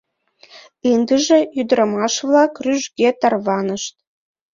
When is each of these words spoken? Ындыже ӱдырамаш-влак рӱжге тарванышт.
Ындыже 0.93 1.39
ӱдырамаш-влак 1.59 2.53
рӱжге 2.65 3.09
тарванышт. 3.19 3.93